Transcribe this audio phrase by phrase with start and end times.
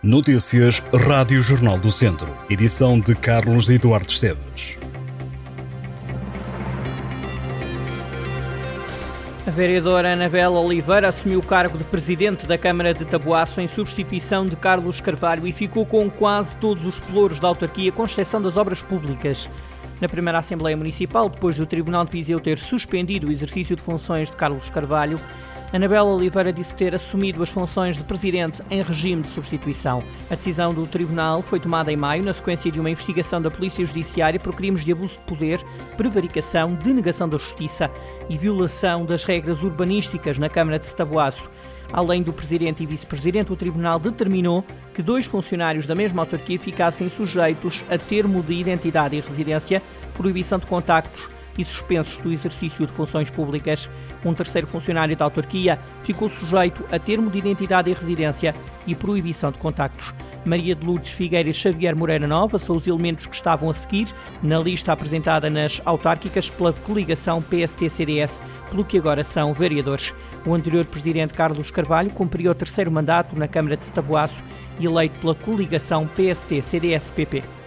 [0.00, 2.32] Notícias Rádio Jornal do Centro.
[2.48, 4.78] Edição de Carlos Eduardo Esteves.
[9.44, 14.46] A vereadora Anabela Oliveira assumiu o cargo de presidente da Câmara de Taboaço em substituição
[14.46, 18.56] de Carlos Carvalho e ficou com quase todos os pelouros da autarquia, com exceção das
[18.56, 19.50] obras públicas.
[20.00, 24.30] Na primeira Assembleia Municipal, depois do Tribunal de Viseu ter suspendido o exercício de funções
[24.30, 25.18] de Carlos Carvalho,
[25.70, 30.02] Anabela Oliveira disse ter assumido as funções de presidente em regime de substituição.
[30.30, 33.84] A decisão do tribunal foi tomada em maio, na sequência de uma investigação da Polícia
[33.84, 35.62] Judiciária por crimes de abuso de poder,
[35.94, 37.90] prevaricação, denegação da justiça
[38.30, 41.50] e violação das regras urbanísticas na Câmara de Taboaço.
[41.92, 47.10] Além do presidente e vice-presidente, o tribunal determinou que dois funcionários da mesma autarquia ficassem
[47.10, 49.82] sujeitos a termo de identidade e residência,
[50.14, 53.90] proibição de contactos e suspensos do exercício de funções públicas.
[54.24, 58.54] Um terceiro funcionário da autarquia ficou sujeito a termo de identidade e residência
[58.86, 60.14] e proibição de contactos.
[60.44, 64.08] Maria de Lourdes Figueiras Xavier Moreira Nova são os elementos que estavam a seguir
[64.42, 70.14] na lista apresentada nas autárquicas pela coligação PST-CDS, pelo que agora são vereadores.
[70.46, 74.42] O anterior presidente Carlos Carvalho cumpriu o terceiro mandato na Câmara de Taboaço,
[74.80, 77.57] eleito pela coligação PST-CDS-PP.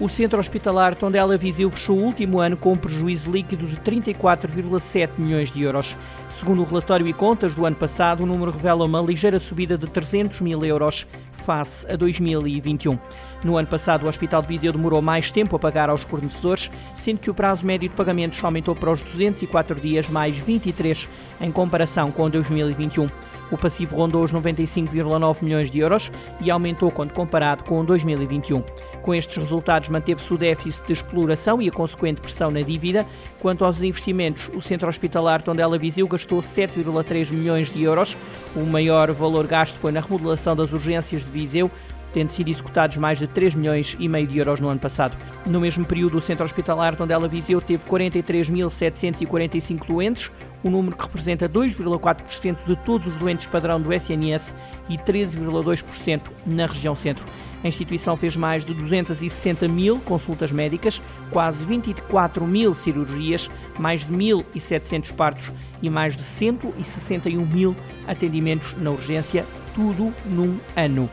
[0.00, 5.10] O Centro Hospitalar Tondela Viseu fechou o último ano com um prejuízo líquido de 34,7
[5.18, 5.96] milhões de euros.
[6.30, 9.88] Segundo o relatório e contas do ano passado, o número revela uma ligeira subida de
[9.88, 12.96] 300 mil euros face a 2021.
[13.42, 17.18] No ano passado, o Hospital de Viseu demorou mais tempo a pagar aos fornecedores, sendo
[17.18, 21.08] que o prazo médio de pagamentos aumentou para os 204 dias, mais 23
[21.40, 23.08] em comparação com 2021.
[23.50, 28.62] O passivo rondou os 95,9 milhões de euros e aumentou quando comparado com 2021.
[29.08, 33.06] Com estes resultados, manteve-se o déficit de exploração e a consequente pressão na dívida.
[33.40, 38.18] Quanto aos investimentos, o Centro Hospitalar Tondela Viseu gastou 7,3 milhões de euros.
[38.54, 41.70] O maior valor gasto foi na remodelação das urgências de Viseu,
[42.12, 45.16] tendo sido executados mais de 3 milhões e meio de euros no ano passado.
[45.46, 50.30] No mesmo período, o Centro Hospitalar Tondela Viseu teve 43.745 doentes,
[50.62, 54.54] um número que representa 2,4% de todos os doentes padrão do SNS
[54.86, 57.24] e 13,2% na região centro.
[57.62, 64.14] A instituição fez mais de 260 mil consultas médicas, quase 24 mil cirurgias, mais de
[64.14, 65.52] 1.700 partos
[65.82, 67.76] e mais de 161 mil
[68.06, 71.10] atendimentos na urgência, tudo num ano.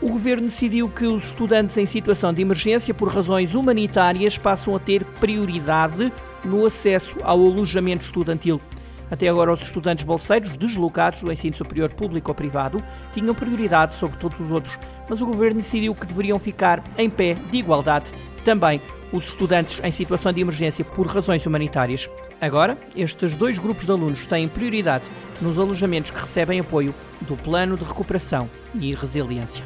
[0.00, 4.78] O governo decidiu que os estudantes em situação de emergência por razões humanitárias passam a
[4.78, 6.12] ter prioridade
[6.44, 8.60] no acesso ao alojamento estudantil.
[9.14, 12.82] Até agora, os estudantes bolseiros deslocados do ensino superior público ou privado
[13.12, 14.76] tinham prioridade sobre todos os outros,
[15.08, 18.10] mas o governo decidiu que deveriam ficar em pé de igualdade
[18.44, 18.80] também
[19.12, 22.10] os estudantes em situação de emergência por razões humanitárias.
[22.40, 25.08] Agora, estes dois grupos de alunos têm prioridade
[25.40, 29.64] nos alojamentos que recebem apoio do Plano de Recuperação e Resiliência.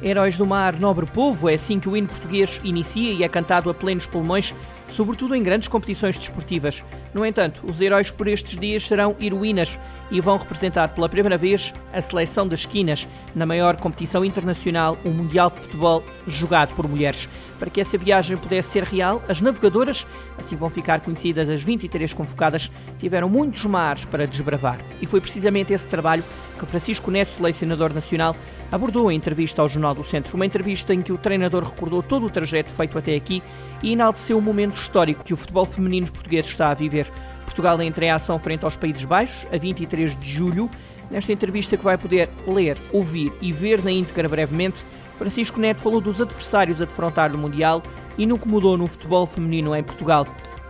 [0.00, 3.70] Heróis do Mar, nobre povo, é assim que o hino português inicia e é cantado
[3.70, 4.54] a plenos pulmões,
[4.86, 6.84] sobretudo em grandes competições desportivas.
[7.12, 9.78] No entanto, os heróis por estes dias serão heroínas
[10.10, 15.10] e vão representar pela primeira vez a seleção das esquinas na maior competição internacional, o
[15.10, 17.28] Mundial de Futebol jogado por mulheres.
[17.58, 20.06] Para que essa viagem pudesse ser real, as navegadoras,
[20.36, 24.78] assim vão ficar conhecidas as 23 convocadas, tiveram muitos mares para desbravar.
[25.00, 26.24] E foi precisamente esse trabalho
[26.58, 28.36] que Francisco Neto, selecionador nacional,
[28.74, 30.34] abordou em entrevista ao Jornal do Centro.
[30.34, 33.40] Uma entrevista em que o treinador recordou todo o trajeto feito até aqui
[33.80, 37.08] e enalteceu o momento histórico que o futebol feminino português está a viver.
[37.42, 40.68] Portugal entra em ação frente aos Países Baixos, a 23 de julho.
[41.08, 44.84] Nesta entrevista que vai poder ler, ouvir e ver na íntegra brevemente,
[45.18, 47.80] Francisco Neto falou dos adversários a defrontar no Mundial
[48.18, 50.26] e no que mudou no futebol feminino em Portugal.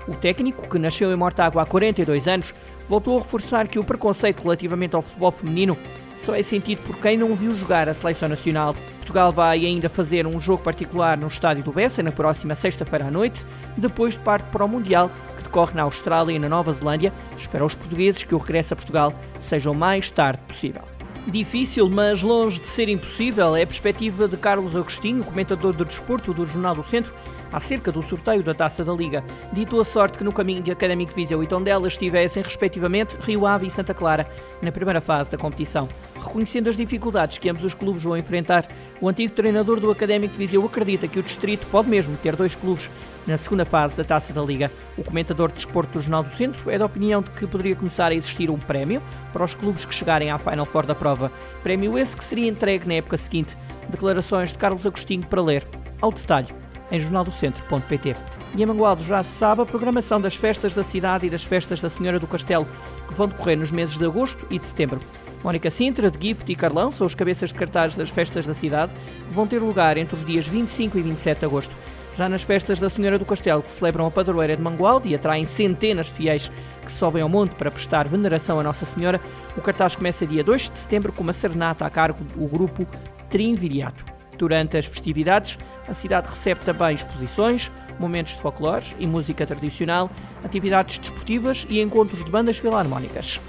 [0.06, 2.54] O técnico, que nasceu em Mortágua há 42 anos,
[2.88, 5.76] voltou a reforçar que o preconceito relativamente ao futebol feminino
[6.16, 8.74] só é sentido por quem não viu jogar a seleção nacional.
[8.96, 13.10] Portugal vai ainda fazer um jogo particular no estádio do Bessa na próxima sexta-feira à
[13.10, 13.44] noite,
[13.76, 17.12] depois de parte para o Mundial, que decorre na Austrália e na Nova Zelândia.
[17.36, 20.93] Espera os portugueses que o regresso a Portugal seja o mais tarde possível.
[21.26, 26.34] Difícil, mas longe de ser impossível, é a perspectiva de Carlos Agostinho, comentador do desporto
[26.34, 27.14] do Jornal do Centro,
[27.50, 29.24] acerca do sorteio da Taça da Liga.
[29.50, 33.46] Dito a sorte que no caminho de Académico de Viseu e Tondela estivessem, respectivamente, Rio
[33.46, 34.28] Ave e Santa Clara,
[34.60, 35.88] na primeira fase da competição.
[36.24, 38.66] Reconhecendo as dificuldades que ambos os clubes vão enfrentar,
[38.98, 42.54] o antigo treinador do Académico de Viseu acredita que o distrito pode mesmo ter dois
[42.54, 42.90] clubes
[43.26, 44.72] na segunda fase da Taça da Liga.
[44.96, 48.10] O comentador de desporto do Jornal do Centro é da opinião de que poderia começar
[48.10, 49.02] a existir um prémio
[49.34, 51.30] para os clubes que chegarem à Final Four da prova.
[51.62, 53.54] Prémio esse que seria entregue na época seguinte.
[53.90, 55.66] Declarações de Carlos Agostinho para ler.
[56.00, 58.16] Ao detalhe em jornaldocentro.pt.
[58.56, 61.80] E em Mangualdo já se sabe a programação das festas da cidade e das festas
[61.80, 62.68] da Senhora do Castelo,
[63.08, 65.00] que vão decorrer nos meses de agosto e de setembro.
[65.42, 68.92] Mónica Sintra, de Gift e Carlão são os cabeças de cartaz das festas da cidade,
[69.28, 71.76] que vão ter lugar entre os dias 25 e 27 de agosto.
[72.16, 75.44] Já nas festas da Senhora do Castelo, que celebram a padroeira de Mangualde e atraem
[75.44, 76.50] centenas de fiéis
[76.84, 79.20] que sobem ao monte para prestar veneração a Nossa Senhora,
[79.56, 82.86] o cartaz começa dia 2 de setembro com uma serenata a cargo do grupo
[83.28, 84.13] Trinviriato.
[84.38, 85.58] Durante as festividades,
[85.88, 90.10] a cidade recebe também exposições, momentos de folclore e música tradicional,
[90.42, 93.40] atividades desportivas e encontros de bandas filarmónicas.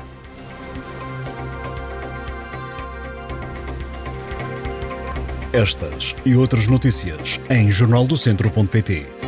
[5.52, 9.25] Estas e outras notícias em jornaldocentro.pt.